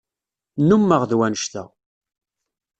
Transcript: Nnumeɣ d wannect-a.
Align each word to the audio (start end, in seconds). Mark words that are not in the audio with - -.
Nnumeɣ 0.61 1.01
d 1.09 1.11
wannect-a. 1.17 1.63